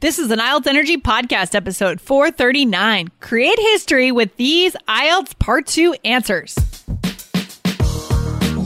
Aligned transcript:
This 0.00 0.20
is 0.20 0.30
an 0.30 0.38
IELTS 0.38 0.68
Energy 0.68 0.96
Podcast, 0.96 1.56
episode 1.56 2.00
439. 2.00 3.08
Create 3.18 3.58
history 3.58 4.12
with 4.12 4.36
these 4.36 4.76
IELTS 4.86 5.36
Part 5.40 5.66
2 5.66 5.96
answers. 6.04 6.77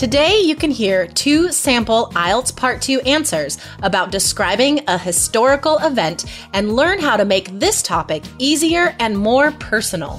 Today, 0.00 0.40
you 0.40 0.56
can 0.56 0.70
hear 0.70 1.06
two 1.06 1.52
sample 1.52 2.06
IELTS 2.14 2.56
Part 2.56 2.80
2 2.80 3.00
answers 3.00 3.58
about 3.82 4.10
describing 4.10 4.80
a 4.88 4.96
historical 4.96 5.76
event 5.76 6.24
and 6.54 6.74
learn 6.74 7.00
how 7.00 7.18
to 7.18 7.26
make 7.26 7.50
this 7.60 7.82
topic 7.82 8.22
easier 8.38 8.96
and 8.98 9.18
more 9.18 9.50
personal. 9.50 10.18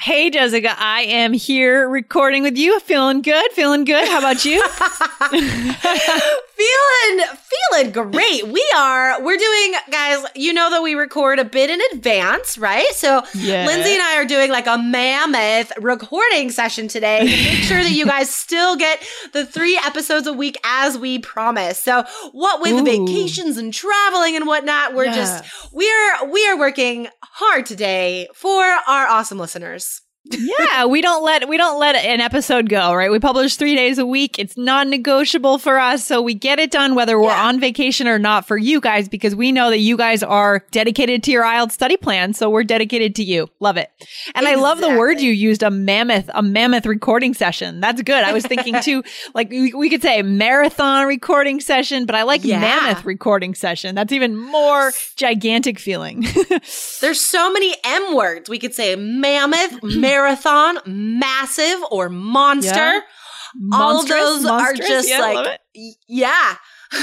Hey, 0.00 0.28
Jessica, 0.28 0.74
I 0.76 1.02
am 1.02 1.32
here 1.32 1.88
recording 1.88 2.42
with 2.42 2.58
you. 2.58 2.78
Feeling 2.80 3.22
good, 3.22 3.52
feeling 3.52 3.84
good. 3.84 4.06
How 4.06 4.18
about 4.18 4.44
you? 4.44 4.62
feeling 5.30 7.26
feeling 7.70 7.92
great. 7.92 8.46
We 8.48 8.70
are 8.76 9.22
we're 9.22 9.38
doing 9.38 9.63
guys, 9.90 10.24
you 10.34 10.52
know 10.52 10.70
that 10.70 10.82
we 10.82 10.94
record 10.94 11.38
a 11.38 11.44
bit 11.44 11.70
in 11.70 11.80
advance, 11.92 12.56
right? 12.58 12.86
So. 12.94 13.22
Lindsay 13.34 13.92
and 13.92 14.02
I 14.02 14.16
are 14.16 14.24
doing 14.24 14.50
like 14.50 14.66
a 14.66 14.78
mammoth 14.78 15.72
recording 15.80 16.50
session 16.50 16.88
today 16.88 17.20
to 17.20 17.24
make 17.26 17.62
sure 17.64 17.82
that 17.82 17.90
you 17.92 18.06
guys 18.06 18.34
still 18.34 18.76
get 18.76 19.04
the 19.32 19.44
3 19.46 19.80
episodes 19.84 20.26
a 20.26 20.32
week 20.32 20.56
as 20.64 20.96
we 20.98 21.18
promised. 21.18 21.84
So 21.84 22.04
what 22.32 22.60
with 22.60 22.72
Ooh. 22.72 22.84
vacations 22.84 23.56
and 23.56 23.72
traveling 23.72 24.36
and 24.36 24.46
whatnot, 24.46 24.94
we're 24.94 25.04
Yeah. 25.06 25.14
just 25.14 25.44
we 25.72 25.90
are 25.90 26.26
we 26.30 26.46
are 26.48 26.58
working 26.58 27.08
hard 27.22 27.66
today 27.66 28.28
for 28.34 28.62
our 28.62 29.06
awesome 29.06 29.38
listeners. 29.38 30.00
Yeah, 30.30 30.86
we 30.86 31.00
don't 31.02 31.22
let 31.22 31.48
we 31.48 31.56
don't 31.58 31.78
let 31.78 31.96
an 31.96 32.20
episode 32.20 32.68
go, 32.70 32.94
right? 32.94 33.10
We 33.10 33.18
publish 33.18 33.56
3 33.56 33.76
days 33.76 33.98
a 33.98 34.06
week. 34.06 34.38
It's 34.38 34.56
non-negotiable 34.56 35.58
for 35.58 35.78
us, 35.78 36.04
so 36.06 36.22
we 36.22 36.32
get 36.34 36.58
it 36.58 36.70
done 36.70 36.94
whether 36.94 37.18
we're 37.20 37.26
Yeah. 37.28 37.46
on 37.48 37.60
vacation 37.60 38.08
or 38.08 38.18
not 38.18 38.46
for 38.46 38.56
you 38.56 38.80
guys 38.80 39.08
because 39.08 39.34
we 39.36 39.52
know 39.52 39.68
that 39.70 39.78
you 39.80 39.96
guys 39.98 40.22
are 40.22 40.64
dedicated 40.70 41.22
to 41.24 41.30
your 41.30 41.44
IELTS 41.44 41.72
study 41.72 41.96
plan, 41.98 42.32
so 42.32 42.48
we're 42.48 42.64
dedicated 42.64 43.14
to 43.16 43.22
you. 43.22 43.48
Love 43.60 43.76
it. 43.76 43.90
And 44.34 44.48
I 44.48 44.54
love 44.54 44.80
the 44.80 44.88
word 44.96 45.20
you 45.20 45.30
used, 45.30 45.62
a 45.62 45.70
mammoth, 45.70 46.30
a 46.34 46.42
mammoth 46.42 46.86
recording 46.86 47.34
session. 47.34 47.80
That's 47.80 48.00
good. 48.02 48.24
I 48.24 48.32
was 48.32 48.46
thinking 48.46 48.80
too 48.80 49.02
like 49.34 49.50
we, 49.50 49.74
we 49.74 49.90
could 49.90 50.02
say 50.02 50.22
marathon 50.22 51.06
recording 51.06 51.60
session, 51.60 52.06
but 52.06 52.14
I 52.14 52.22
like 52.22 52.44
Yeah. 52.44 52.60
mammoth 52.60 53.04
recording 53.04 53.54
session. 53.54 53.94
That's 53.94 54.12
even 54.12 54.36
more 54.36 54.90
gigantic 55.16 55.78
feeling. 55.78 56.24
There's 57.00 57.20
so 57.20 57.52
many 57.52 57.74
M 57.84 58.14
words. 58.14 58.48
We 58.48 58.58
could 58.58 58.74
say 58.74 58.96
mammoth, 58.96 59.80
marathon, 60.14 60.78
massive, 60.86 61.80
or 61.90 62.08
monster. 62.08 62.74
Yeah. 62.76 63.00
All 63.72 64.00
of 64.00 64.08
Monstrous, 64.08 64.42
those 64.42 64.46
are 64.46 64.74
just 64.74 65.08
Yeah, 65.08 65.20
like, 65.20 65.60
yeah. 66.08 66.56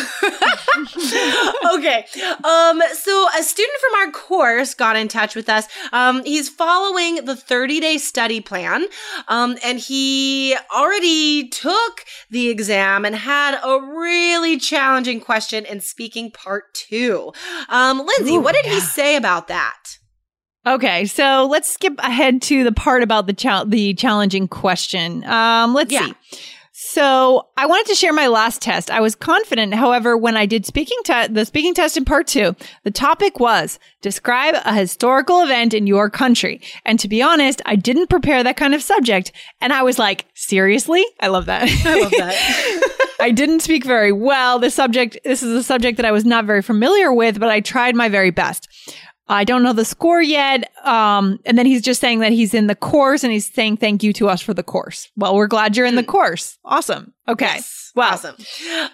okay. 1.74 2.06
Um, 2.44 2.82
so 2.94 3.28
a 3.38 3.44
student 3.44 3.80
from 3.80 4.00
our 4.02 4.12
course 4.12 4.74
got 4.74 4.98
in 4.98 5.08
touch 5.08 5.34
with 5.34 5.48
us. 5.50 5.68
Um, 5.94 6.24
he's 6.26 6.50
following 6.50 7.24
the 7.26 7.36
30 7.38 7.80
day 7.80 7.98
study 7.98 8.42
plan. 8.42 8.86
Um, 9.30 9.58
and 9.64 9.80
he 9.80 10.56
already 10.76 11.48
took 11.50 12.04
the 12.30 12.50
exam 12.50 13.06
and 13.06 13.16
had 13.16 13.58
a 13.64 13.82
really 13.82 14.58
challenging 14.58 15.22
question 15.22 15.66
in 15.66 15.80
speaking 15.80 16.32
part 16.32 16.74
two. 16.74 17.32
Um, 17.70 18.06
Lindsay, 18.06 18.36
Ooh, 18.36 18.42
what 18.42 18.56
did 18.56 18.66
he 18.66 18.80
say 18.82 19.16
about 19.16 19.48
that? 19.48 20.00
Okay, 20.66 21.06
so 21.06 21.48
let's 21.50 21.70
skip 21.70 21.94
ahead 22.00 22.42
to 22.44 22.64
the 22.64 22.72
part 22.72 23.02
about 23.04 23.26
the 23.28 23.34
chal- 23.34 23.66
the 23.66 23.94
challenging 23.96 24.48
question. 24.48 25.24
Um, 25.26 25.74
let's 25.74 25.92
Yeah. 25.92 26.06
see. 26.08 26.14
So 26.74 27.48
I 27.58 27.66
wanted 27.68 27.88
to 27.88 27.96
share 27.96 28.14
my 28.14 28.28
last 28.28 28.62
test. 28.62 28.90
I 28.90 29.02
was 29.02 29.14
confident, 29.14 29.74
however, 29.76 30.18
when 30.18 30.36
I 30.36 30.46
did 30.46 30.66
speaking 30.66 30.98
te- 31.04 31.28
the 31.28 31.46
speaking 31.46 31.74
test 31.74 31.96
in 31.98 32.06
part 32.06 32.28
two, 32.28 32.56
the 32.84 32.92
topic 32.92 33.40
was 33.40 33.78
describe 34.02 34.56
a 34.66 34.74
historical 34.74 35.42
event 35.42 35.74
in 35.74 35.86
your 35.86 36.10
country. 36.10 36.60
And 36.86 37.00
to 37.00 37.08
be 37.08 37.22
honest, 37.22 37.62
I 37.66 37.76
didn't 37.76 38.08
prepare 38.10 38.44
that 38.44 38.58
kind 38.58 38.74
of 38.74 38.82
subject, 38.82 39.32
and 39.62 39.72
I 39.74 39.84
was 39.84 40.00
like, 40.00 40.26
seriously, 40.34 41.04
I 41.20 41.28
love 41.28 41.46
that. 41.48 41.64
I 41.86 42.02
love 42.02 42.12
that. 42.12 42.98
I 43.20 43.30
didn't 43.32 43.60
speak 43.60 43.84
very 43.86 44.12
well. 44.12 44.58
The 44.58 44.72
subject, 44.72 45.18
this 45.24 45.44
is 45.44 45.54
a 45.56 45.64
subject 45.64 45.98
that 45.98 46.06
I 46.06 46.12
was 46.12 46.26
not 46.26 46.46
very 46.46 46.64
familiar 46.64 47.14
with, 47.14 47.40
but 47.40 47.50
I 47.50 47.60
tried 47.60 47.96
my 47.96 48.10
very 48.10 48.32
best. 48.32 48.68
I 49.32 49.44
don't 49.46 49.64
know 49.64 49.74
the 49.74 49.86
score 49.86 50.22
yet. 50.22 50.70
Um, 50.86 51.40
and 51.46 51.58
then 51.58 51.66
he's 51.66 51.82
just 51.82 52.02
saying 52.02 52.20
that 52.20 52.34
he's 52.34 52.54
in 52.54 52.68
the 52.68 52.76
course 52.76 53.24
and 53.24 53.32
he's 53.32 53.52
saying 53.52 53.78
thank 53.78 54.04
you 54.04 54.12
to 54.14 54.28
us 54.28 54.42
for 54.42 54.54
the 54.54 54.64
course. 54.64 55.10
Well, 55.16 55.36
we're 55.36 55.48
glad 55.48 55.78
you're 55.78 55.86
in 55.86 55.96
the 55.96 56.04
course. 56.04 56.60
Awesome. 56.66 57.14
Okay. 57.28 57.46
Yes. 57.46 57.81
Wow. 57.96 58.12
Awesome. 58.12 58.36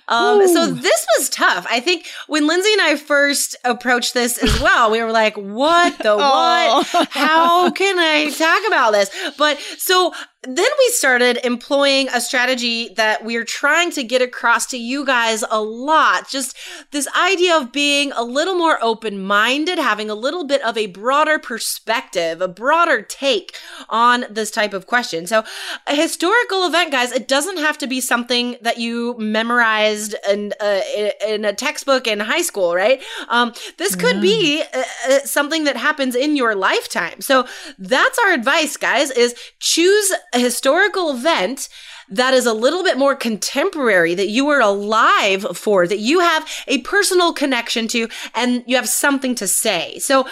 Um, 0.08 0.48
so 0.48 0.68
this 0.68 1.06
was 1.18 1.30
tough. 1.30 1.68
I 1.70 1.80
think 1.80 2.08
when 2.28 2.48
Lindsay 2.48 2.72
and 2.74 2.82
I 2.82 2.96
first 2.96 3.56
approached 3.64 4.14
this 4.14 4.38
as 4.38 4.60
well, 4.62 4.90
we 4.92 5.02
were 5.04 5.12
like, 5.12 5.36
what 5.36 5.98
the 6.00 6.14
Oh. 6.20 6.84
what? 6.92 7.08
How 7.12 7.70
can 7.82 8.00
I 8.00 8.30
talk 8.32 8.68
about 8.68 8.92
this? 8.92 9.10
But 9.38 9.60
so 9.78 10.14
then 10.44 10.70
we 10.80 10.90
started 10.90 11.40
employing 11.44 12.08
a 12.10 12.22
strategy 12.22 12.90
that 12.96 13.26
we're 13.26 13.44
trying 13.44 13.92
to 13.92 14.04
get 14.04 14.22
across 14.22 14.66
to 14.68 14.78
you 14.78 15.06
guys 15.06 15.44
a 15.50 15.62
lot. 15.62 16.30
Just 16.30 16.56
this 16.92 17.08
idea 17.18 17.58
of 17.58 17.72
being 17.74 18.12
a 18.14 18.24
little 18.24 18.56
more 18.56 18.78
open 18.82 19.22
minded, 19.22 19.78
having 19.78 20.10
a 20.10 20.16
little 20.16 20.46
bit 20.46 20.62
of 20.62 20.78
a 20.78 20.88
broader 20.88 21.38
perspective, 21.38 22.40
a 22.40 22.48
broader 22.48 23.02
take 23.02 23.58
on 23.90 24.26
this 24.30 24.50
type 24.50 24.74
of 24.74 24.88
question. 24.88 25.28
So, 25.28 25.44
a 25.86 25.96
historical 25.96 26.66
event, 26.66 26.92
guys, 26.92 27.12
it 27.12 27.28
doesn't 27.28 27.58
have 27.58 27.78
to 27.80 27.88
be 27.88 28.00
something 28.00 28.56
that 28.62 28.78
you 28.78 28.87
memorized 29.18 30.16
in, 30.30 30.54
uh, 30.60 30.82
in 31.28 31.46
a 31.46 31.54
textbook 31.54 32.08
in 32.08 32.20
high 32.20 32.42
school, 32.42 32.76
right? 32.76 33.02
Um, 33.30 33.54
this 33.78 33.96
could 33.96 34.22
be 34.22 34.64
uh, 34.74 34.84
uh, 35.10 35.20
something 35.20 35.64
that 35.66 35.78
happens 35.78 36.16
in 36.16 36.36
your 36.36 36.56
lifetime. 36.56 37.22
So, 37.22 37.46
that's 37.78 38.20
our 38.26 38.34
advice, 38.34 38.78
guys, 38.78 39.12
is 39.12 39.36
choose 39.60 40.12
a 40.34 40.40
historical 40.40 41.12
event 41.12 41.70
that 42.10 42.34
is 42.34 42.46
a 42.46 42.54
little 42.54 42.84
bit 42.84 42.98
more 42.98 43.16
contemporary 43.16 44.16
that 44.16 44.30
you 44.30 44.46
were 44.46 44.60
alive 44.60 45.46
for, 45.58 45.88
that 45.88 46.00
you 46.00 46.20
have 46.20 46.48
a 46.68 46.80
personal 46.80 47.34
connection 47.34 47.88
to, 47.90 48.08
and 48.34 48.64
you 48.66 48.76
have 48.76 48.88
something 48.88 49.36
to 49.36 49.48
say. 49.48 50.00
So, 50.00 50.26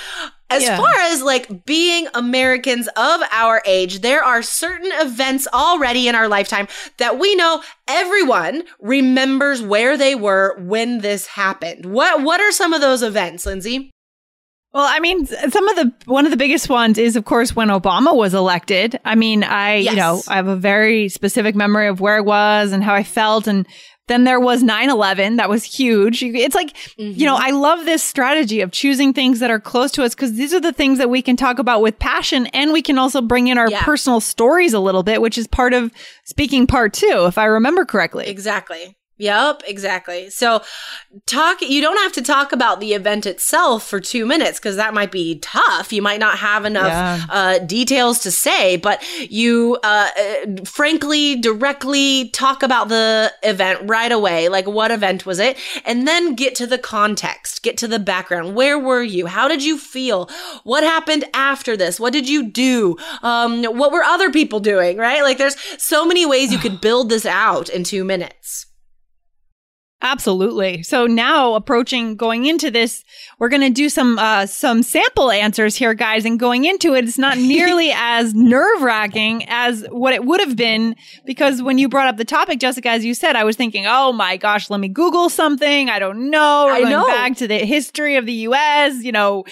as 0.49 0.63
Yeah. 0.63 0.77
far 0.77 0.93
as 1.11 1.21
like 1.23 1.65
being 1.65 2.07
Americans 2.13 2.87
of 2.95 3.21
our 3.31 3.61
age, 3.65 4.01
there 4.01 4.23
are 4.23 4.41
certain 4.41 4.91
events 4.93 5.47
already 5.53 6.07
in 6.07 6.15
our 6.15 6.27
lifetime 6.27 6.67
that 6.97 7.17
we 7.17 7.35
know 7.35 7.61
everyone 7.87 8.63
remembers 8.79 9.61
where 9.61 9.97
they 9.97 10.15
were 10.15 10.55
when 10.59 10.99
this 10.99 11.25
happened. 11.27 11.85
What 11.85 12.21
what 12.21 12.41
are 12.41 12.51
some 12.51 12.73
of 12.73 12.81
those 12.81 13.01
events, 13.01 13.45
Lindsay? 13.45 13.91
Well, 14.73 14.85
I 14.89 14.99
mean, 14.99 15.25
some 15.25 15.69
of 15.69 15.75
the 15.77 15.93
one 16.05 16.25
of 16.25 16.31
the 16.31 16.37
biggest 16.37 16.67
ones 16.67 16.97
is, 16.97 17.15
of 17.15 17.23
course, 17.23 17.55
when 17.55 17.69
Obama 17.69 18.13
was 18.13 18.33
elected. 18.33 18.99
I 19.05 19.15
mean, 19.15 19.41
I 19.43 19.75
you 19.77 19.95
know 19.95 20.21
I 20.27 20.35
have 20.35 20.47
a 20.47 20.55
very 20.57 21.07
specific 21.07 21.55
memory 21.55 21.87
of 21.87 22.01
where 22.01 22.17
I 22.17 22.21
was 22.21 22.73
and 22.73 22.83
how 22.83 22.93
I 22.93 23.03
felt, 23.03 23.47
and 23.47 23.65
Then 24.07 24.23
there 24.23 24.39
was 24.39 24.61
9 24.61 24.89
11. 24.89 25.37
That 25.37 25.49
was 25.49 25.63
huge. 25.63 26.21
It's 26.21 26.55
like, 26.55 26.73
mm-hmm. 26.73 27.19
you 27.19 27.25
know, 27.25 27.35
mm-hmm. 27.35 27.47
I 27.47 27.51
love 27.51 27.85
this 27.85 28.03
strategy 28.03 28.61
of 28.61 28.71
choosing 28.71 29.13
things 29.13 29.39
that 29.39 29.49
are 29.49 29.59
close 29.59 29.91
to 29.93 30.03
us 30.03 30.13
because 30.13 30.33
these 30.33 30.53
are 30.53 30.59
the 30.59 30.73
things 30.73 30.97
that 30.99 31.09
we 31.09 31.21
can 31.21 31.35
talk 31.35 31.59
about 31.59 31.81
with 31.81 31.97
passion 31.97 32.47
and 32.47 32.71
we 32.71 32.81
can 32.81 32.97
also 32.97 33.21
bring 33.21 33.47
in 33.47 33.57
our 33.57 33.69
yeah. 33.69 33.83
personal 33.83 34.19
stories 34.19 34.73
a 34.73 34.79
little 34.79 35.03
bit, 35.03 35.21
which 35.21 35.37
is 35.37 35.47
part 35.47 35.73
of 35.73 35.91
speaking 36.23 36.67
part 36.67 36.93
two, 36.93 37.25
if 37.27 37.37
I 37.37 37.45
remember 37.45 37.85
correctly. 37.85 38.27
Exactly. 38.27 38.95
Yep, 39.17 39.63
exactly. 39.65 40.29
So 40.29 40.61
talk 41.25 41.61
you 41.61 41.79
don't 41.79 41.97
have 41.99 42.11
to 42.13 42.21
talk 42.21 42.51
about 42.51 42.81
the 42.81 42.93
event 42.93 43.25
itself 43.25 43.87
for 43.87 44.01
2 44.01 44.25
minutes 44.25 44.59
cuz 44.59 44.75
that 44.75 44.93
might 44.93 45.11
be 45.11 45.39
tough. 45.39 45.93
You 45.93 46.01
might 46.01 46.19
not 46.19 46.39
have 46.39 46.65
enough 46.65 46.87
yeah. 46.87 47.25
uh, 47.29 47.59
details 47.59 48.19
to 48.19 48.31
say, 48.31 48.75
but 48.75 49.01
you 49.31 49.77
uh, 49.83 50.09
uh, 50.19 50.65
frankly 50.65 51.37
directly 51.37 52.29
talk 52.31 52.61
about 52.61 52.89
the 52.89 53.31
event 53.41 53.79
right 53.83 54.11
away. 54.11 54.49
Like 54.49 54.67
what 54.67 54.91
event 54.91 55.25
was 55.25 55.39
it? 55.39 55.57
And 55.85 56.05
then 56.05 56.35
get 56.35 56.53
to 56.55 56.67
the 56.67 56.77
context, 56.77 57.63
get 57.63 57.77
to 57.77 57.87
the 57.87 57.99
background. 57.99 58.53
Where 58.53 58.77
were 58.77 59.03
you? 59.03 59.27
How 59.27 59.47
did 59.47 59.63
you 59.63 59.77
feel? 59.77 60.29
What 60.65 60.83
happened 60.83 61.23
after 61.33 61.77
this? 61.77 62.01
What 62.01 62.11
did 62.11 62.27
you 62.27 62.49
do? 62.49 62.97
Um, 63.23 63.63
what 63.63 63.93
were 63.93 64.03
other 64.03 64.29
people 64.29 64.59
doing, 64.59 64.97
right? 64.97 65.23
Like 65.23 65.37
there's 65.37 65.55
so 65.81 66.05
many 66.05 66.25
ways 66.25 66.51
you 66.51 66.59
could 66.59 66.81
build 66.89 67.07
this 67.07 67.25
out 67.25 67.69
in 67.69 67.85
2 67.85 68.03
minutes. 68.03 68.65
Absolutely. 70.05 70.83
So 70.83 71.07
now 71.07 71.55
approaching 71.55 72.15
going 72.15 72.45
into 72.45 72.69
this, 72.69 73.03
we're 73.39 73.49
going 73.49 73.63
to 73.63 73.71
do 73.71 73.89
some 73.89 74.19
uh, 74.19 74.45
some 74.45 74.83
sample 74.83 75.31
answers 75.31 75.75
here, 75.75 75.95
guys. 75.95 76.25
And 76.25 76.39
going 76.39 76.63
into 76.63 76.93
it, 76.93 77.05
it's 77.05 77.17
not 77.17 77.39
nearly 77.39 77.91
as 77.95 78.35
nerve 78.35 78.83
wracking 78.83 79.45
as 79.47 79.83
what 79.89 80.13
it 80.13 80.23
would 80.23 80.41
have 80.41 80.55
been 80.55 80.95
because 81.25 81.63
when 81.63 81.79
you 81.79 81.89
brought 81.89 82.07
up 82.07 82.17
the 82.17 82.25
topic, 82.25 82.59
Jessica, 82.59 82.89
as 82.89 83.03
you 83.03 83.15
said, 83.15 83.35
I 83.35 83.43
was 83.45 83.55
thinking, 83.55 83.85
oh 83.87 84.13
my 84.13 84.37
gosh, 84.37 84.69
let 84.69 84.79
me 84.79 84.89
Google 84.89 85.27
something. 85.27 85.89
I 85.89 85.97
don't 85.97 86.29
know. 86.29 86.65
We're 86.67 86.85
I 86.85 86.89
know. 86.89 87.07
back 87.07 87.37
to 87.37 87.47
the 87.47 87.57
history 87.57 88.17
of 88.17 88.27
the 88.27 88.33
U.S. 88.33 89.03
You 89.03 89.11
know, 89.11 89.43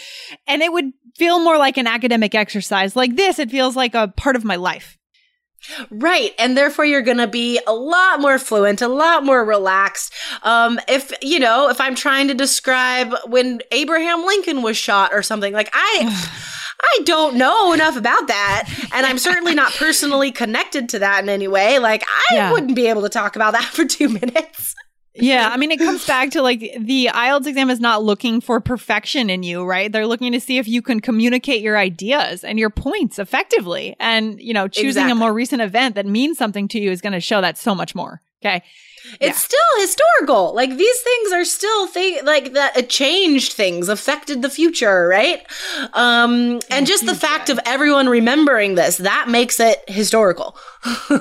and 0.46 0.62
it 0.62 0.72
would 0.72 0.92
feel 1.16 1.40
more 1.40 1.58
like 1.58 1.78
an 1.78 1.88
academic 1.88 2.36
exercise. 2.36 2.96
Like 2.96 3.16
this, 3.16 3.40
it 3.40 3.50
feels 3.50 3.76
like 3.76 3.96
a 3.96 4.08
part 4.10 4.36
of 4.36 4.46
my 4.46 4.58
life. 4.58 5.00
Right. 5.90 6.34
And 6.38 6.58
therefore 6.58 6.86
you're 6.86 7.02
going 7.02 7.18
to 7.18 7.28
be 7.28 7.60
a 7.66 7.74
lot 7.74 8.20
more 8.20 8.38
fluent, 8.38 8.82
a 8.82 8.88
lot 8.88 9.24
more 9.24 9.44
relaxed. 9.44 10.14
Um, 10.44 10.80
if, 10.88 11.12
you 11.22 11.40
know, 11.40 11.70
if 11.70 11.80
I'm 11.80 11.96
trying 11.96 12.28
to 12.28 12.34
describe 12.34 13.14
when 13.28 13.62
Abraham 13.72 14.26
Lincoln 14.26 14.62
was 14.62 14.78
shot 14.78 15.14
or 15.14 15.22
something, 15.22 15.54
like 15.54 15.70
I, 15.74 16.30
I 16.82 17.04
don't 17.04 17.36
know 17.36 17.72
enough 17.74 17.96
about 17.96 18.28
that. 18.28 18.70
And 18.94 19.06
I'm 19.06 19.18
certainly 19.18 19.56
not 19.56 19.72
personally 19.74 20.32
connected 20.32 20.90
to 20.90 21.00
that 21.00 21.24
in 21.24 21.30
any 21.30 21.48
way. 21.48 21.80
Like 21.80 22.04
I 22.04 22.36
yeah. 22.36 22.52
wouldn't 22.52 22.76
be 22.76 22.88
able 22.88 23.04
to 23.04 23.10
talk 23.10 23.36
about 23.36 23.54
that 23.54 23.64
for 23.74 23.86
two 23.86 24.10
minutes. 24.10 24.76
Yeah, 25.16 25.50
I 25.52 25.58
mean, 25.58 25.72
it 25.72 25.78
comes 25.78 26.06
back 26.08 26.32
to 26.32 26.42
like 26.42 26.60
the 26.80 27.10
IELTS 27.14 27.46
exam 27.46 27.70
is 27.70 27.80
not 27.80 28.04
looking 28.04 28.42
for 28.42 28.60
perfection 28.60 29.30
in 29.30 29.44
you, 29.44 29.64
right? 29.64 29.92
They're 29.92 30.08
looking 30.08 30.32
to 30.32 30.40
see 30.40 30.58
if 30.58 30.68
you 30.68 30.82
can 30.82 31.00
communicate 31.02 31.62
your 31.62 31.78
ideas 31.78 32.44
and 32.44 32.58
your 32.58 32.72
points 32.72 33.20
effectively. 33.20 33.96
And, 34.00 34.40
you 34.42 34.54
know, 34.54 34.68
choosing 34.68 34.88
exactly. 35.04 35.12
a 35.12 35.16
more 35.16 35.34
recent 35.34 35.62
event 35.62 35.96
that 35.96 36.08
means 36.08 36.40
something 36.40 36.68
to 36.70 36.80
you 36.80 36.90
is 36.90 37.00
going 37.00 37.14
to 37.14 37.20
show 37.20 37.42
that 37.42 37.60
so 37.60 37.76
much 37.76 37.94
more. 37.94 38.22
Okay. 38.44 38.64
It's 39.20 39.22
yeah. 39.22 39.32
still 39.34 39.82
historical. 39.82 40.56
Like 40.56 40.78
these 40.78 41.02
things 41.02 41.32
are 41.32 41.46
still 41.46 41.88
thing 41.88 42.20
like 42.24 42.54
that 42.54 42.76
it 42.78 42.90
changed 42.90 43.54
things, 43.54 43.90
affected 43.90 44.42
the 44.42 44.50
future, 44.50 45.08
right? 45.08 45.46
Um 45.94 46.62
and 46.70 46.88
just 46.88 47.06
the 47.06 47.16
fact 47.16 47.50
of 47.50 47.60
everyone 47.66 48.08
remembering 48.08 48.76
this, 48.76 48.98
that 48.98 49.28
makes 49.28 49.60
it 49.60 49.84
historical. 49.90 50.56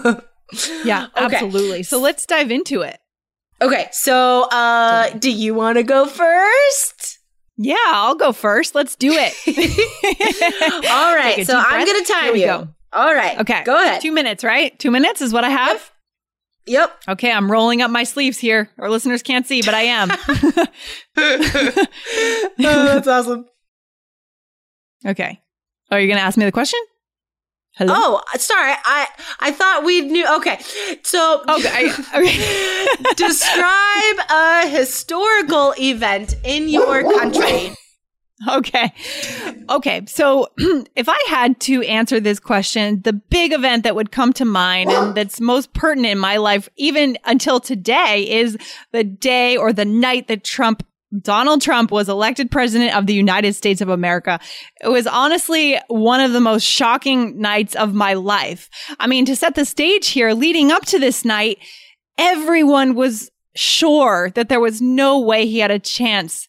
yeah, 0.85 1.09
absolutely. 1.17 1.83
So 1.83 1.99
let's 1.99 2.25
dive 2.25 2.53
into 2.53 2.83
it. 2.83 3.02
Okay, 3.63 3.89
so 3.93 4.49
uh 4.51 5.11
do 5.11 5.31
you 5.31 5.55
want 5.55 5.79
to 5.79 5.85
go 5.85 6.07
first? 6.07 7.21
Yeah, 7.57 7.77
I'll 7.87 8.17
go 8.17 8.33
first. 8.33 8.75
Let's 8.75 8.97
do 8.97 9.13
it. 9.13 9.33
All 10.91 11.15
right, 11.15 11.47
so 11.47 11.57
I'm 11.57 11.87
going 11.87 12.05
to 12.05 12.13
time 12.13 12.37
you. 12.37 12.47
Go. 12.47 12.69
All 12.93 13.15
right. 13.15 13.39
Okay. 13.41 13.63
Go 13.65 13.81
ahead. 13.83 14.01
Two 14.01 14.13
minutes, 14.13 14.45
right? 14.45 14.79
Two 14.79 14.91
minutes 14.91 15.21
is 15.23 15.33
what 15.33 15.45
I 15.45 15.51
have? 15.51 15.91
Yep. 16.67 16.91
yep. 16.91 17.03
Okay, 17.09 17.33
I'm 17.33 17.51
rolling 17.51 17.81
up 17.83 17.91
my 17.91 18.05
sleeves 18.05 18.39
here. 18.39 18.69
Our 18.79 18.91
listeners 18.91 19.23
can't 19.23 19.47
see, 19.47 19.63
but 19.63 19.75
I 19.75 19.83
am. 19.83 20.11
oh, 21.17 22.47
that's 22.59 23.09
awesome. 23.09 23.47
Okay. 25.07 25.41
Oh, 25.91 25.97
you're 25.97 26.07
going 26.07 26.19
to 26.19 26.25
ask 26.25 26.37
me 26.37 26.45
the 26.45 26.53
question? 26.53 26.81
Hello? 27.75 27.95
Oh, 27.97 28.23
sorry. 28.37 28.75
I 28.85 29.07
I 29.41 29.51
thought 29.51 29.85
we 29.85 30.03
knew. 30.03 30.27
Okay, 30.37 30.61
so 31.03 31.43
okay. 31.49 31.91
okay. 32.15 32.97
describe 33.17 34.17
a 34.31 34.69
historical 34.69 35.75
event 35.79 36.37
in 36.45 36.69
your 36.69 37.03
country. 37.19 37.75
Okay. 38.49 38.93
Okay. 39.71 40.03
So 40.07 40.49
if 40.97 41.09
I 41.09 41.19
had 41.29 41.61
to 41.61 41.83
answer 41.83 42.21
this 42.21 42.41
question, 42.41 43.01
the 43.03 43.13
big 43.13 43.53
event 43.53 43.85
that 43.85 43.95
would 43.95 44.11
come 44.11 44.33
to 44.35 44.45
mind 44.45 44.91
and 44.91 45.15
that's 45.17 45.41
most 45.41 45.73
pertinent 45.73 46.13
in 46.13 46.19
my 46.19 46.37
life, 46.37 46.69
even 46.77 47.17
until 47.25 47.61
today, 47.61 48.29
is 48.31 48.59
the 48.91 49.05
day 49.05 49.57
or 49.57 49.73
the 49.73 49.85
night 49.85 50.29
that 50.29 50.45
Trump 50.45 50.83
Donald 51.21 51.61
Trump 51.61 51.91
was 51.91 52.09
elected 52.09 52.51
president 52.51 52.97
of 52.97 53.07
the 53.07 53.15
United 53.15 53.55
States 53.55 53.81
of 53.81 53.89
America. 53.89 54.41
It 54.83 54.89
was 54.89 55.07
honestly 55.07 55.79
one 55.89 56.21
of 56.21 56.33
the 56.33 56.41
most 56.41 56.65
shocking 56.65 57.39
nights 57.39 57.75
of 57.75 57.93
my 57.93 58.15
life. 58.15 58.71
I 58.99 59.07
mean, 59.07 59.27
to 59.27 59.37
set 59.37 59.55
the 59.55 59.65
stage 59.65 60.09
here, 60.09 60.33
leading 60.33 60.73
up 60.73 60.87
to 60.87 60.99
this 60.99 61.25
night, 61.25 61.59
everyone 62.17 62.95
was 62.95 63.31
sure 63.55 64.31
that 64.31 64.49
there 64.49 64.61
was 64.61 64.81
no 64.81 65.21
way 65.21 65.47
he 65.47 65.59
had 65.59 65.71
a 65.71 65.79
chance 65.79 66.49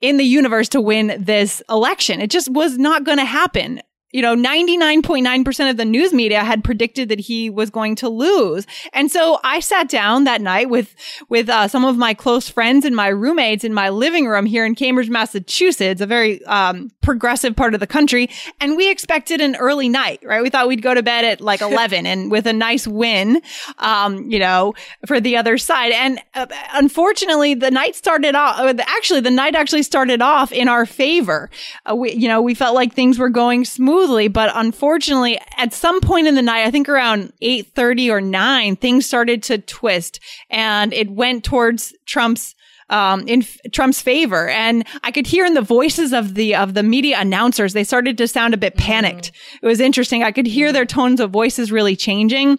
in 0.00 0.16
the 0.16 0.24
universe 0.24 0.68
to 0.70 0.80
win 0.80 1.16
this 1.18 1.62
election. 1.70 2.20
It 2.20 2.30
just 2.30 2.50
was 2.50 2.76
not 2.76 3.04
going 3.04 3.18
to 3.18 3.24
happen 3.24 3.80
you 4.12 4.20
know, 4.20 4.36
99.9% 4.36 5.70
of 5.70 5.76
the 5.76 5.84
news 5.84 6.12
media 6.12 6.44
had 6.44 6.62
predicted 6.62 7.08
that 7.08 7.20
he 7.20 7.48
was 7.50 7.70
going 7.70 7.94
to 7.96 8.08
lose. 8.08 8.66
And 8.92 9.10
so 9.10 9.40
I 9.42 9.60
sat 9.60 9.88
down 9.88 10.24
that 10.24 10.40
night 10.40 10.68
with, 10.68 10.94
with 11.28 11.48
uh, 11.48 11.66
some 11.68 11.84
of 11.84 11.96
my 11.96 12.14
close 12.14 12.48
friends 12.48 12.84
and 12.84 12.94
my 12.94 13.08
roommates 13.08 13.64
in 13.64 13.72
my 13.72 13.88
living 13.88 14.26
room 14.26 14.46
here 14.46 14.66
in 14.66 14.74
Cambridge, 14.74 15.08
Massachusetts, 15.08 16.00
a 16.00 16.06
very 16.06 16.44
um, 16.44 16.90
progressive 17.02 17.54
part 17.54 17.74
of 17.74 17.80
the 17.80 17.86
country. 17.86 18.30
And 18.60 18.76
we 18.76 18.90
expected 18.90 19.40
an 19.40 19.56
early 19.56 19.88
night, 19.88 20.20
right? 20.24 20.42
We 20.42 20.50
thought 20.50 20.68
we'd 20.68 20.82
go 20.82 20.94
to 20.94 21.02
bed 21.02 21.24
at 21.24 21.40
like 21.40 21.60
11 21.72 22.06
and 22.06 22.30
with 22.30 22.46
a 22.46 22.52
nice 22.52 22.86
win, 22.86 23.42
um, 23.78 24.30
you 24.30 24.38
know, 24.38 24.74
for 25.06 25.20
the 25.20 25.36
other 25.36 25.58
side. 25.58 25.92
And 25.92 26.20
uh, 26.34 26.46
unfortunately, 26.74 27.54
the 27.54 27.70
night 27.70 27.94
started 27.96 28.34
off, 28.34 28.58
uh, 28.58 28.74
actually, 28.86 29.20
the 29.20 29.30
night 29.30 29.54
actually 29.54 29.82
started 29.82 30.22
off 30.22 30.52
in 30.52 30.68
our 30.68 30.86
favor. 30.86 31.50
Uh, 31.84 31.96
we, 31.96 32.12
you 32.12 32.28
know, 32.28 32.40
we 32.40 32.54
felt 32.54 32.74
like 32.74 32.94
things 32.94 33.18
were 33.18 33.28
going 33.30 33.64
smoothly, 33.64 34.28
but 34.28 34.50
unfortunately, 34.54 35.38
at 35.58 35.72
some 35.72 36.00
point 36.00 36.26
in 36.26 36.34
the 36.34 36.42
night, 36.42 36.66
I 36.66 36.70
think 36.70 36.88
around 36.88 37.32
8:30 37.42 38.10
or 38.10 38.20
9, 38.20 38.76
things 38.76 39.06
started 39.06 39.42
to 39.44 39.58
twist 39.58 40.20
and 40.50 40.92
it 40.92 41.10
went 41.10 41.44
towards 41.44 41.94
Trump's 42.06 42.54
um, 42.92 43.26
in 43.26 43.42
f- 43.42 43.58
Trump's 43.72 44.00
favor. 44.00 44.48
And 44.48 44.86
I 45.02 45.10
could 45.10 45.26
hear 45.26 45.44
in 45.44 45.54
the 45.54 45.62
voices 45.62 46.12
of 46.12 46.34
the 46.34 46.54
of 46.54 46.74
the 46.74 46.82
media 46.82 47.18
announcers, 47.18 47.72
they 47.72 47.84
started 47.84 48.18
to 48.18 48.28
sound 48.28 48.54
a 48.54 48.58
bit 48.58 48.76
panicked. 48.76 49.32
Mm-hmm. 49.32 49.66
It 49.66 49.68
was 49.68 49.80
interesting. 49.80 50.22
I 50.22 50.30
could 50.30 50.46
hear 50.46 50.72
their 50.72 50.84
tones 50.84 51.18
of 51.18 51.30
voices 51.30 51.72
really 51.72 51.96
changing. 51.96 52.58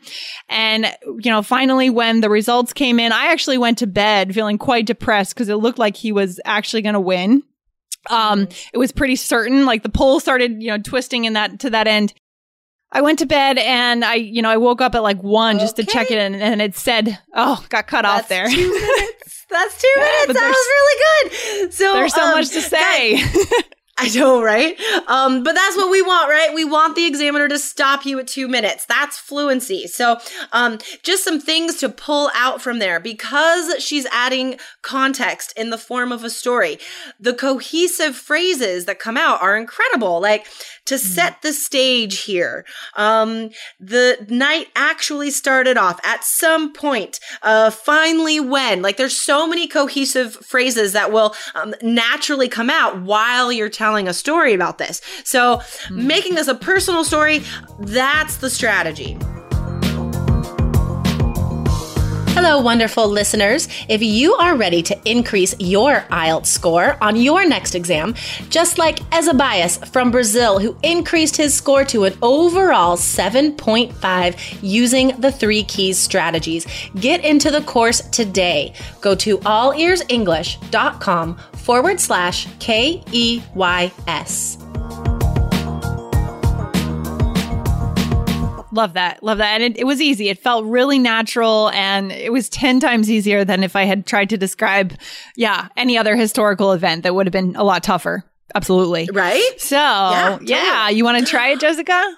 And 0.50 0.88
you 1.22 1.32
know, 1.32 1.44
finally, 1.44 1.90
when 1.90 2.22
the 2.22 2.30
results 2.30 2.74
came 2.74 3.00
in, 3.00 3.12
I 3.12 3.28
actually 3.28 3.60
went 3.60 3.78
to 3.78 3.88
bed 3.88 4.34
feeling 4.34 4.58
quite 4.58 4.86
depressed 4.86 5.36
because 5.36 5.50
it 5.50 5.56
looked 5.56 5.80
like 5.80 5.96
he 5.96 6.12
was 6.12 6.42
actually 6.44 6.82
going 6.82 6.94
to 6.94 7.00
win. 7.00 7.44
Um, 8.10 8.50
it 8.74 8.78
was 8.78 8.92
pretty 8.92 9.16
certain. 9.16 9.66
Like 9.66 9.84
the 9.84 9.90
poll 9.90 10.20
started, 10.20 10.62
you 10.62 10.70
know, 10.70 10.78
twisting 10.80 11.26
in 11.26 11.34
that 11.34 11.60
to 11.60 11.70
that 11.70 11.88
end. 11.88 12.14
I 12.94 13.02
went 13.02 13.20
to 13.20 13.26
bed 13.26 13.58
and 13.58 14.06
I, 14.06 14.16
you 14.16 14.42
know, 14.42 14.50
I 14.50 14.58
woke 14.58 14.80
up 14.80 14.94
at 14.94 15.02
like 15.02 15.22
one 15.22 15.56
okay. 15.56 15.66
just 15.66 15.76
to 15.78 15.84
check 15.84 16.12
it 16.12 16.20
in, 16.20 16.36
and 16.36 16.62
it 16.62 16.76
said, 16.76 17.18
"Oh, 17.34 17.66
got 17.70 17.88
cut 17.88 18.04
That's 18.04 18.24
off 18.24 18.30
there." 18.30 18.48
Two 18.48 18.72
minutes. 18.72 19.46
That's 19.50 19.82
two 19.82 19.94
minutes. 19.98 20.40
that 20.40 20.48
was 20.48 20.68
really 20.70 21.62
good. 21.62 21.74
So 21.74 21.94
there's 21.94 22.14
so 22.14 22.24
um, 22.24 22.32
much 22.36 22.50
to 22.50 22.62
say. 22.62 23.18
Guys, 23.18 23.46
I 23.98 24.10
know, 24.10 24.42
right? 24.42 24.76
Um, 25.08 25.44
but 25.44 25.54
that's 25.54 25.78
what 25.78 25.92
we 25.92 26.02
want, 26.02 26.28
right? 26.30 26.52
We 26.54 26.66
want 26.66 26.96
the 26.96 27.06
examiner 27.06 27.48
to 27.48 27.60
stop 27.60 28.08
you 28.08 28.18
at 28.20 28.28
two 28.28 28.48
minutes. 28.48 28.86
That's 28.86 29.20
fluency. 29.20 29.86
So, 29.86 30.18
um, 30.52 30.80
just 31.04 31.24
some 31.24 31.40
things 31.40 31.78
to 31.78 31.90
pull 31.90 32.32
out 32.34 32.60
from 32.60 32.80
there 32.80 33.00
because 33.00 33.84
she's 33.84 34.08
adding 34.12 34.58
context 34.82 35.54
in 35.56 35.70
the 35.70 35.78
form 35.78 36.12
of 36.12 36.24
a 36.24 36.32
story. 36.32 36.80
The 37.20 37.36
cohesive 37.36 38.16
phrases 38.16 38.86
that 38.86 38.98
come 38.98 39.16
out 39.16 39.44
are 39.44 39.56
incredible. 39.56 40.20
Like, 40.20 40.48
to 40.86 40.96
mm-hmm. 40.96 41.08
set 41.08 41.42
the 41.42 41.54
stage 41.54 42.22
here. 42.22 42.66
Um, 42.96 43.50
the 43.80 44.26
night 44.30 44.68
actually 44.76 45.32
started 45.32 45.78
off 45.78 46.00
at 46.06 46.24
some 46.24 46.74
point, 46.74 47.20
uh, 47.42 47.70
finally 47.70 48.40
when, 48.40 48.82
like 48.82 48.98
there's 48.98 49.18
so 49.18 49.48
many 49.48 49.68
cohesive 49.68 50.36
phrases 50.36 50.94
that 50.94 51.12
will 51.12 51.36
um, 51.56 51.74
naturally 51.82 52.48
come 52.48 52.70
out 52.70 53.02
while 53.02 53.52
you're 53.52 53.70
telling 53.70 54.08
a 54.08 54.14
story 54.14 54.54
about 54.54 54.78
this. 54.78 55.02
So 55.24 55.58
mm-hmm. 55.58 56.08
making 56.08 56.36
this 56.36 56.48
a 56.48 56.56
personal 56.56 57.04
story, 57.04 57.44
that's 57.80 58.38
the 58.38 58.50
strategy. 58.50 59.18
Hello, 62.36 62.60
wonderful 62.60 63.08
listeners. 63.08 63.68
If 63.88 64.02
you 64.02 64.34
are 64.34 64.56
ready 64.56 64.82
to 64.84 65.00
increase 65.06 65.54
your 65.60 65.98
IELTS 66.10 66.48
score 66.48 66.98
on 67.00 67.16
your 67.16 67.48
next 67.48 67.76
exam, 67.76 68.16
just 68.50 68.80
like 68.80 68.98
Ezebias 69.12 69.88
from 69.90 70.10
Brazil, 70.10 70.58
who 70.58 70.76
increased 70.82 71.38
his 71.38 71.54
score 71.54 71.86
to 71.86 72.06
an 72.06 72.18
overall 72.24 72.98
7.5 72.98 74.58
using 74.64 75.10
the 75.20 75.32
three 75.32 75.64
keys 75.64 76.00
strategies, 76.00 76.66
get 77.00 77.24
into 77.24 77.52
the 77.52 77.62
course 77.62 78.02
today. 78.10 78.74
Go 79.00 79.14
to 79.14 79.38
allearsenglish.com 79.38 81.38
forward 81.54 82.00
slash 82.00 82.48
K 82.58 83.04
E 83.12 83.44
Y 83.54 83.92
S. 84.08 84.63
Love 88.74 88.94
that. 88.94 89.22
Love 89.22 89.38
that. 89.38 89.62
And 89.62 89.76
it, 89.76 89.80
it 89.80 89.84
was 89.86 90.02
easy. 90.02 90.30
It 90.30 90.40
felt 90.40 90.66
really 90.66 90.98
natural 90.98 91.70
and 91.70 92.12
it 92.12 92.32
was 92.32 92.50
10 92.50 92.80
times 92.80 93.10
easier 93.10 93.46
than 93.46 93.64
if 93.64 93.76
I 93.76 93.84
had 93.84 94.06
tried 94.06 94.30
to 94.32 94.38
describe, 94.38 94.94
yeah, 95.36 95.68
any 95.78 95.98
other 95.98 96.16
historical 96.16 96.72
event 96.72 97.04
that 97.04 97.14
would 97.14 97.28
have 97.28 97.32
been 97.32 97.56
a 97.56 97.64
lot 97.64 97.84
tougher. 97.84 98.24
Absolutely. 98.56 99.10
Right? 99.14 99.52
So, 99.58 99.76
yeah, 99.76 100.30
totally. 100.32 100.52
yeah 100.52 100.90
you 100.90 101.04
want 101.04 101.20
to 101.20 101.26
try 101.26 101.50
it, 101.50 101.60
Jessica? 101.60 102.18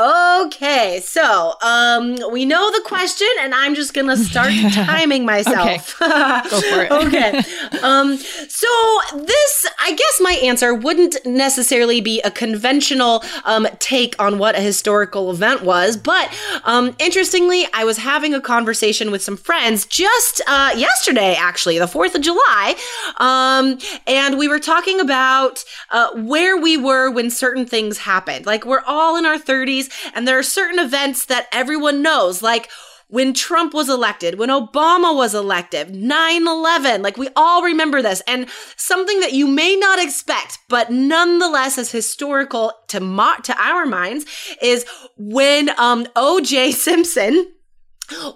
Okay, 0.00 1.00
so 1.04 1.56
um, 1.60 2.16
we 2.32 2.46
know 2.46 2.70
the 2.70 2.80
question, 2.86 3.28
and 3.40 3.54
I'm 3.54 3.74
just 3.74 3.92
gonna 3.92 4.16
start 4.16 4.50
timing 4.72 5.26
myself. 5.26 5.98
Go 5.98 6.06
for 6.06 6.82
it. 6.84 6.90
okay. 7.06 7.42
Um, 7.82 8.16
so 8.16 8.68
this, 9.14 9.66
I 9.78 9.92
guess, 9.92 10.20
my 10.22 10.32
answer 10.42 10.74
wouldn't 10.74 11.16
necessarily 11.26 12.00
be 12.00 12.22
a 12.22 12.30
conventional 12.30 13.22
um, 13.44 13.68
take 13.78 14.14
on 14.18 14.38
what 14.38 14.54
a 14.56 14.62
historical 14.62 15.30
event 15.30 15.64
was, 15.64 15.98
but 15.98 16.34
um, 16.64 16.96
interestingly, 16.98 17.66
I 17.74 17.84
was 17.84 17.98
having 17.98 18.32
a 18.32 18.40
conversation 18.40 19.10
with 19.10 19.22
some 19.22 19.36
friends 19.36 19.84
just 19.84 20.40
uh, 20.46 20.72
yesterday, 20.76 21.34
actually, 21.38 21.78
the 21.78 21.88
Fourth 21.88 22.14
of 22.14 22.22
July, 22.22 22.74
um, 23.18 23.78
and 24.06 24.38
we 24.38 24.48
were 24.48 24.60
talking 24.60 24.98
about 24.98 25.62
uh, 25.90 26.12
where 26.14 26.56
we 26.56 26.78
were 26.78 27.10
when 27.10 27.28
certain 27.28 27.66
things 27.66 27.98
happened. 27.98 28.46
Like 28.46 28.64
we're 28.64 28.82
all 28.86 29.18
in 29.18 29.26
our 29.26 29.36
30s 29.36 29.89
and 30.14 30.26
there 30.26 30.38
are 30.38 30.42
certain 30.42 30.78
events 30.78 31.26
that 31.26 31.46
everyone 31.52 32.02
knows, 32.02 32.42
like 32.42 32.70
when 33.10 33.34
Trump 33.34 33.74
was 33.74 33.88
elected, 33.88 34.38
when 34.38 34.48
Obama 34.50 35.14
was 35.14 35.34
elected, 35.34 35.94
9 35.94 36.46
11. 36.46 37.02
Like 37.02 37.16
we 37.16 37.28
all 37.34 37.62
remember 37.62 38.02
this. 38.02 38.22
And 38.26 38.46
something 38.76 39.20
that 39.20 39.32
you 39.32 39.46
may 39.46 39.76
not 39.76 39.98
expect, 39.98 40.58
but 40.68 40.90
nonetheless 40.90 41.76
is 41.76 41.90
historical 41.90 42.72
to, 42.88 43.00
mo- 43.00 43.40
to 43.42 43.54
our 43.60 43.84
minds 43.84 44.26
is 44.62 44.86
when 45.16 45.70
um, 45.78 46.04
OJ 46.16 46.72
Simpson 46.72 47.52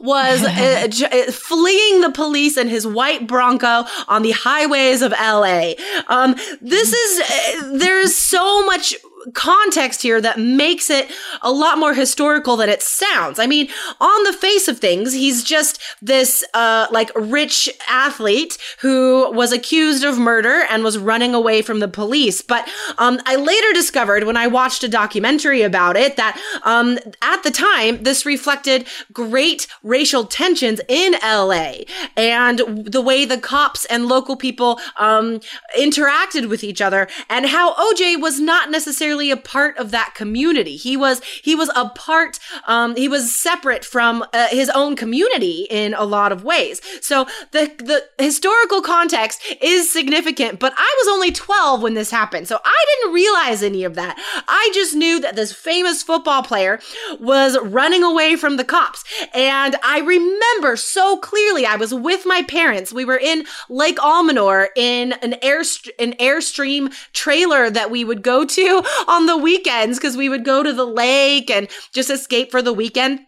was 0.00 0.42
uh, 0.42 0.88
j- 0.90 1.26
fleeing 1.30 2.00
the 2.00 2.10
police 2.10 2.56
in 2.56 2.68
his 2.68 2.86
white 2.86 3.26
Bronco 3.26 3.84
on 4.08 4.22
the 4.22 4.32
highways 4.32 5.02
of 5.02 5.12
LA. 5.12 5.72
Um, 6.08 6.34
this 6.60 6.92
is, 6.92 7.20
uh, 7.20 7.78
there's 7.78 8.14
so 8.14 8.64
much 8.66 8.94
context 9.32 10.02
here 10.02 10.20
that 10.20 10.38
makes 10.38 10.90
it 10.90 11.10
a 11.42 11.50
lot 11.50 11.78
more 11.78 11.94
historical 11.94 12.56
than 12.56 12.68
it 12.68 12.82
sounds. 12.82 13.38
I 13.38 13.46
mean, 13.46 13.68
on 14.00 14.22
the 14.24 14.32
face 14.32 14.68
of 14.68 14.78
things, 14.78 15.12
he's 15.14 15.42
just 15.42 15.80
this 16.02 16.44
uh 16.54 16.86
like 16.90 17.10
rich 17.14 17.68
athlete 17.88 18.58
who 18.80 19.30
was 19.32 19.52
accused 19.52 20.04
of 20.04 20.18
murder 20.18 20.64
and 20.70 20.84
was 20.84 20.98
running 20.98 21.34
away 21.34 21.62
from 21.62 21.78
the 21.80 21.88
police. 21.88 22.42
But 22.42 22.68
um 22.98 23.20
I 23.26 23.36
later 23.36 23.72
discovered 23.72 24.24
when 24.24 24.36
I 24.36 24.46
watched 24.46 24.84
a 24.84 24.88
documentary 24.88 25.62
about 25.62 25.96
it 25.96 26.16
that 26.16 26.40
um 26.64 26.98
at 27.22 27.42
the 27.42 27.50
time 27.50 28.02
this 28.02 28.26
reflected 28.26 28.86
great 29.12 29.66
racial 29.82 30.24
tensions 30.24 30.80
in 30.88 31.14
LA 31.22 31.84
and 32.16 32.58
the 32.58 33.00
way 33.00 33.24
the 33.24 33.38
cops 33.38 33.84
and 33.86 34.06
local 34.06 34.36
people 34.36 34.80
um 34.96 35.40
interacted 35.78 36.48
with 36.48 36.62
each 36.62 36.80
other 36.80 37.08
and 37.30 37.46
how 37.46 37.74
OJ 37.74 38.20
was 38.20 38.40
not 38.40 38.70
necessarily 38.70 39.13
a 39.30 39.36
part 39.36 39.76
of 39.78 39.90
that 39.90 40.14
community. 40.14 40.76
He 40.76 40.96
was 40.96 41.22
he 41.42 41.54
was 41.54 41.70
a 41.74 41.88
part. 41.88 42.38
Um, 42.66 42.94
he 42.96 43.08
was 43.08 43.34
separate 43.34 43.84
from 43.84 44.24
uh, 44.32 44.48
his 44.48 44.70
own 44.70 44.96
community 44.96 45.66
in 45.70 45.94
a 45.94 46.04
lot 46.04 46.32
of 46.32 46.44
ways. 46.44 46.80
So 47.00 47.26
the 47.52 47.72
the 47.78 48.04
historical 48.22 48.82
context 48.82 49.42
is 49.60 49.92
significant. 49.92 50.60
But 50.60 50.74
I 50.76 50.94
was 50.98 51.08
only 51.12 51.32
twelve 51.32 51.82
when 51.82 51.94
this 51.94 52.10
happened, 52.10 52.48
so 52.48 52.58
I 52.64 52.84
didn't 52.88 53.14
realize 53.14 53.62
any 53.62 53.84
of 53.84 53.94
that. 53.94 54.16
I 54.46 54.70
just 54.74 54.94
knew 54.94 55.20
that 55.20 55.36
this 55.36 55.52
famous 55.52 56.02
football 56.02 56.42
player 56.42 56.80
was 57.18 57.58
running 57.60 58.02
away 58.02 58.36
from 58.36 58.56
the 58.56 58.64
cops, 58.64 59.04
and 59.34 59.76
I 59.82 60.00
remember 60.00 60.76
so 60.76 61.16
clearly. 61.16 61.66
I 61.66 61.76
was 61.76 61.94
with 61.94 62.26
my 62.26 62.42
parents. 62.42 62.92
We 62.92 63.04
were 63.04 63.18
in 63.18 63.44
Lake 63.68 63.98
Almanor 63.98 64.68
in 64.76 65.12
an 65.14 65.34
air 65.42 65.64
an 65.98 66.12
airstream 66.14 66.92
trailer 67.12 67.70
that 67.70 67.90
we 67.90 68.04
would 68.04 68.22
go 68.22 68.44
to 68.44 68.82
on 69.08 69.26
the 69.26 69.36
weekends 69.36 69.98
because 69.98 70.16
we 70.16 70.28
would 70.28 70.44
go 70.44 70.62
to 70.62 70.72
the 70.72 70.86
lake 70.86 71.50
and 71.50 71.68
just 71.92 72.10
escape 72.10 72.50
for 72.50 72.62
the 72.62 72.72
weekend. 72.72 73.20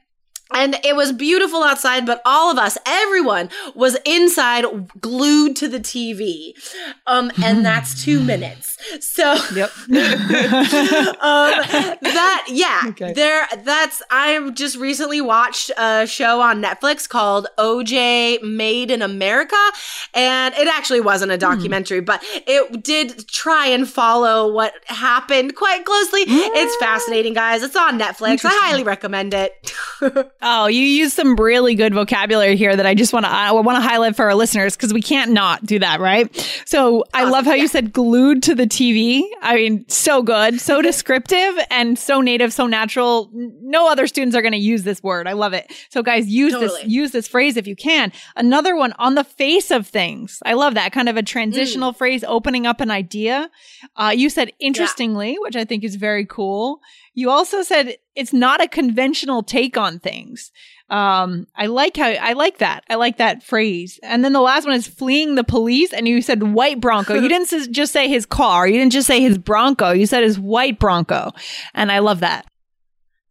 And 0.53 0.79
it 0.85 0.95
was 0.95 1.13
beautiful 1.13 1.65
outside, 1.65 2.07
but 2.07 2.23
all 2.25 2.51
of 2.51 2.59
us, 2.59 2.79
everyone 2.87 3.51
was 3.75 3.97
inside 4.05 4.65
glued 5.01 5.57
to 5.57 5.69
the 5.69 5.81
TV. 5.81 6.53
Um, 7.07 7.33
and 7.43 7.65
that's 7.65 8.05
two 8.05 8.21
minutes. 8.25 8.77
So, 9.01 9.37
yep. 9.55 9.71
um, 9.89 9.97
that, 12.01 12.47
yeah, 12.49 12.83
okay. 12.87 13.13
there, 13.13 13.49
that's, 13.65 14.03
I 14.11 14.51
just 14.51 14.77
recently 14.77 15.21
watched 15.21 15.71
a 15.77 16.07
show 16.07 16.41
on 16.41 16.63
Netflix 16.63 17.09
called 17.09 17.49
OJ 17.59 18.43
Made 18.43 18.91
in 18.93 19.03
America. 19.03 19.57
And 20.15 20.55
it 20.55 20.69
actually 20.69 21.01
wasn't 21.01 21.33
a 21.33 21.39
documentary, 21.39 22.01
mm. 22.01 22.07
but 22.07 22.23
it 22.25 22.85
did 22.85 23.27
try 23.29 23.67
and 23.67 23.89
follow 23.89 24.53
what 24.53 24.75
happened 24.87 25.57
quite 25.57 25.85
closely. 25.85 26.23
It's 26.27 26.77
fascinating, 26.77 27.35
guys. 27.35 27.63
It's 27.63 27.77
on 27.77 27.99
Netflix. 27.99 28.45
I 28.45 28.51
highly 28.53 28.85
recommend 28.85 29.35
it. 29.35 29.75
Oh, 30.43 30.67
you 30.67 30.83
use 30.83 31.13
some 31.13 31.35
really 31.37 31.75
good 31.75 31.93
vocabulary 31.93 32.57
here 32.57 32.77
that 32.77 32.87
I 32.87 32.95
just 32.95 33.13
want 33.13 33.27
to 33.27 33.31
I 33.31 33.51
want 33.53 33.77
to 33.77 33.83
highlight 33.83 34.15
for 34.15 34.27
our 34.27 34.35
listeners 34.35 34.77
because 34.77 34.93
we 34.93 35.03
can't 35.03 35.33
not 35.33 35.65
do 35.67 35.79
that, 35.79 35.99
right? 35.99 36.33
So 36.67 37.05
I 37.15 37.25
love 37.25 37.45
how 37.45 37.55
yeah. 37.55 37.63
you 37.63 37.69
said 37.69 37.93
glued 37.93 38.43
to 38.45 38.55
the 38.55 38.67
TV. 38.67 39.23
I 39.43 39.57
mean, 39.57 39.89
so 39.89 40.23
good, 40.23 40.61
so 40.61 40.83
descriptive, 40.83 41.59
and 41.71 41.99
so 41.99 42.21
native, 42.21 42.53
so 42.53 42.67
natural. 42.67 43.31
No 43.33 43.91
other 43.91 44.07
students 44.07 44.37
are 44.37 44.43
going 44.43 44.53
to 44.53 44.59
use 44.59 44.85
this 44.85 45.03
word. 45.03 45.27
I 45.27 45.33
love 45.33 45.53
it. 45.53 45.73
So 45.91 46.03
guys, 46.03 46.29
use 46.29 46.53
totally. 46.53 46.83
this 46.83 46.91
use 46.91 47.11
this 47.13 47.27
phrase 47.27 47.57
if 47.57 47.67
you 47.67 47.77
can. 47.77 48.13
Another 48.37 48.77
one 48.77 48.93
on 48.99 49.15
the 49.15 49.25
face 49.25 49.71
of 49.71 49.87
things. 49.87 50.43
I 50.45 50.55
love 50.55 50.75
that 50.75 50.93
kind 50.93 51.09
of 51.09 51.17
a 51.17 51.23
transitional 51.23 51.93
mm. 51.93 51.97
phrase, 51.97 52.25
opening 52.25 52.67
up 52.67 52.81
an 52.81 52.91
idea. 52.91 53.51
Uh, 53.97 54.13
you 54.15 54.31
said 54.31 54.53
interestingly, 54.59 55.33
yeah. 55.33 55.39
which 55.41 55.57
I 55.57 55.65
think 55.65 55.83
is 55.83 55.97
very 55.97 56.25
cool. 56.25 56.81
You 57.15 57.31
also 57.31 57.63
said 57.63 57.97
it's 58.17 58.33
not 58.33 58.63
a 58.63 58.69
conventional 58.69 59.43
take 59.43 59.77
on 59.77 59.99
things. 59.99 60.51
Um, 60.89 61.47
I 61.57 61.67
like 61.67 61.97
how 61.97 62.07
I 62.09 62.35
like 62.35 62.59
that. 62.59 62.85
I 62.89 62.95
like 62.95 63.19
that 63.19 63.43
phrase. 63.43 63.99
And 64.03 64.25
then 64.25 64.33
the 64.33 64.41
last 64.41 64.67
one 64.67 64.75
is 64.75 64.87
fleeing 64.87 65.35
the 65.35 65.45
police. 65.45 65.93
And 65.93 66.07
you 66.07 66.23
said 66.23 66.43
white 66.43 66.81
Bronco. 66.81 67.15
you 67.15 67.29
didn't 67.29 67.73
just 67.73 67.93
say 67.93 68.09
his 68.09 68.25
car. 68.25 68.67
You 68.67 68.79
didn't 68.79 68.93
just 68.93 69.07
say 69.07 69.21
his 69.21 69.39
Bronco. 69.39 69.91
You 69.91 70.07
said 70.07 70.23
his 70.23 70.39
white 70.39 70.79
Bronco. 70.79 71.33
And 71.75 71.91
I 71.91 71.99
love 71.99 72.21
that. 72.21 72.47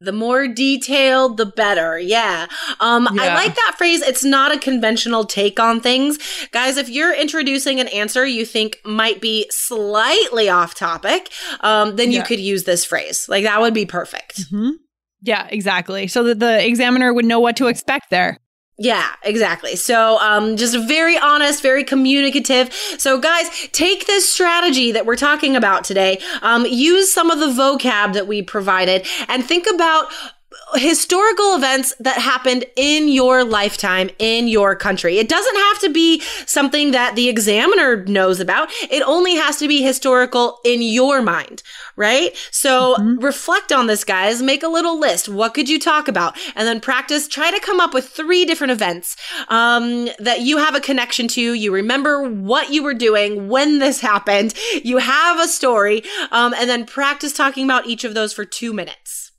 The 0.02 0.12
more 0.12 0.48
detailed, 0.48 1.38
the 1.38 1.46
better. 1.46 1.98
Yeah. 1.98 2.48
Um, 2.80 3.08
yeah. 3.14 3.24
I 3.24 3.34
like 3.34 3.56
that 3.56 3.76
phrase. 3.78 4.02
It's 4.02 4.24
not 4.24 4.54
a 4.54 4.60
conventional 4.60 5.24
take 5.24 5.60
on 5.60 5.80
things. 5.80 6.18
Guys, 6.52 6.78
if 6.78 6.90
you're 6.90 7.14
introducing 7.14 7.80
an 7.80 7.88
answer 7.88 8.26
you 8.26 8.46
think 8.46 8.80
might 8.84 9.22
be 9.22 9.48
slightly 9.50 10.50
off 10.50 10.76
topic, 10.76 11.32
um, 11.62 11.96
then 11.96 12.12
yeah. 12.12 12.20
you 12.20 12.26
could 12.26 12.40
use 12.40 12.66
this 12.66 12.84
phrase. 12.84 13.28
Like 13.30 13.44
that 13.46 13.62
would 13.62 13.74
be 13.74 13.86
perfect. 13.86 14.42
Mm-hmm. 14.42 14.72
Yeah, 15.22 15.48
exactly. 15.50 16.08
So 16.08 16.24
that 16.26 16.40
the 16.40 16.66
examiner 16.66 17.14
would 17.14 17.26
know 17.26 17.40
what 17.40 17.58
to 17.58 17.68
expect 17.68 18.10
there. 18.12 18.38
Yeah, 18.78 19.08
exactly. 19.24 19.78
So, 19.78 20.20
um, 20.20 20.58
just 20.58 20.78
very 20.86 21.18
honest, 21.18 21.62
very 21.62 21.86
communicative. 21.86 22.74
So, 22.98 23.18
guys, 23.18 23.48
take 23.72 24.06
this 24.06 24.30
strategy 24.30 24.92
that 24.92 25.06
we're 25.06 25.16
talking 25.16 25.56
about 25.56 25.86
today. 25.86 26.20
Um, 26.42 26.66
use 26.66 27.14
some 27.14 27.32
of 27.32 27.40
the 27.40 27.48
vocab 27.48 28.14
that 28.14 28.28
we 28.28 28.42
provided 28.42 29.08
and 29.30 29.46
think 29.46 29.66
about 29.74 30.08
historical 30.76 31.56
events 31.56 31.94
that 32.00 32.18
happened 32.18 32.66
in 32.76 33.08
your 33.08 33.44
lifetime 33.44 34.10
in 34.20 34.48
your 34.48 34.76
country. 34.76 35.18
It 35.18 35.30
doesn't 35.30 35.56
have 35.56 35.80
to 35.80 35.90
be 35.90 36.22
something 36.46 36.92
that 36.92 37.16
the 37.16 37.30
examiner 37.30 38.04
knows 38.06 38.40
about. 38.40 38.70
It 38.90 39.04
only 39.04 39.36
has 39.36 39.58
to 39.58 39.68
be 39.68 39.82
historical 39.82 40.60
in 40.66 40.82
your 40.82 41.22
mind, 41.22 41.64
right? 41.96 42.36
So 42.52 42.96
mm-hmm. 42.96 43.24
reflect 43.24 43.72
on 43.72 43.88
this, 43.88 44.04
guys. 44.04 44.42
Make 44.42 44.64
a 44.64 44.68
little 44.68 45.00
list. 45.00 45.30
What 45.30 45.54
could 45.54 45.70
you 45.70 45.80
talk 45.80 46.08
about? 46.08 46.38
And 46.56 46.68
then 46.68 46.80
practice. 46.80 47.28
Try 47.28 47.52
to 47.52 47.60
come 47.60 47.80
up 47.80 47.94
with 47.94 48.10
three 48.10 48.46
different 48.46 48.72
events 48.72 49.16
um, 49.50 50.10
that 50.20 50.42
you 50.42 50.58
have 50.58 50.76
a 50.76 50.82
connection 50.82 51.28
to. 51.30 51.54
You 51.54 51.72
remember 51.74 52.28
what 52.28 52.72
you 52.72 52.84
were 52.84 52.94
doing 52.94 53.48
when 53.48 53.80
this 53.80 54.02
happened. 54.06 54.54
You 54.84 54.98
have 54.98 55.40
a 55.40 55.48
story. 55.48 56.04
Um, 56.32 56.54
and 56.54 56.70
then 56.70 56.86
practice 56.86 57.34
talking 57.34 57.66
about 57.66 57.88
each 57.88 58.04
of 58.04 58.14
those 58.14 58.34
for 58.34 58.46
two 58.46 58.74
minutes. 58.74 59.32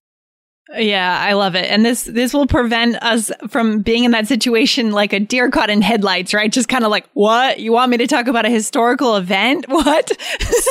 Yeah, 0.74 1.16
I 1.18 1.34
love 1.34 1.54
it. 1.54 1.70
And 1.70 1.84
this 1.84 2.04
this 2.04 2.34
will 2.34 2.46
prevent 2.46 3.00
us 3.02 3.30
from 3.48 3.82
being 3.82 4.04
in 4.04 4.10
that 4.10 4.26
situation 4.26 4.90
like 4.90 5.12
a 5.12 5.20
deer 5.20 5.48
caught 5.50 5.70
in 5.70 5.80
headlights, 5.80 6.34
right? 6.34 6.50
Just 6.50 6.68
kind 6.68 6.84
of 6.84 6.90
like, 6.90 7.06
what? 7.12 7.60
You 7.60 7.72
want 7.72 7.90
me 7.90 7.98
to 7.98 8.06
talk 8.06 8.26
about 8.26 8.46
a 8.46 8.50
historical 8.50 9.16
event? 9.16 9.66
What? 9.76 10.10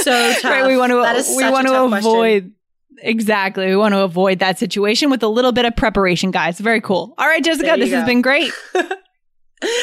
So 0.02 0.34
tough. 0.42 0.44
right, 0.44 0.68
we 0.68 0.78
want 0.78 0.92
to 0.92 1.36
we 1.38 1.50
want 1.50 1.68
to 1.68 1.74
tough 1.74 1.90
question. 1.90 2.10
avoid 2.12 2.52
Exactly. 3.00 3.68
We 3.68 3.76
want 3.76 3.94
to 3.94 4.02
avoid 4.02 4.40
that 4.40 4.58
situation 4.58 5.10
with 5.10 5.24
a 5.24 5.28
little 5.28 5.52
bit 5.52 5.66
of 5.66 5.76
preparation, 5.76 6.32
guys. 6.32 6.60
Very 6.60 6.82
cool. 6.82 7.14
All 7.18 7.28
right, 7.28 7.44
Jessica, 7.44 7.76
this 7.78 7.92
has 7.92 8.06
been 8.06 8.22
great. 8.22 8.52
All 8.76 8.82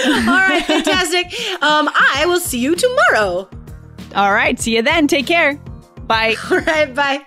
right, 0.09 0.65
fantastic. 0.65 1.27
Um, 1.63 1.89
I 1.93 2.25
will 2.27 2.41
see 2.41 2.59
you 2.59 2.75
tomorrow. 2.75 3.49
All 4.15 4.33
right, 4.33 4.59
see 4.59 4.77
you 4.77 4.83
then. 4.83 5.07
Take 5.09 5.27
care. 5.27 5.57
Bye. 6.07 6.37
All 6.51 6.59
right, 6.59 6.95
bye. 6.95 7.27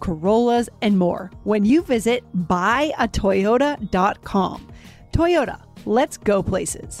Corollas, 0.00 0.68
and 0.82 0.98
more 0.98 1.30
when 1.44 1.64
you 1.64 1.82
visit 1.82 2.24
buyatoyota.com. 2.34 4.66
Toyota, 5.12 5.60
let's 5.84 6.16
go 6.16 6.42
places. 6.42 7.00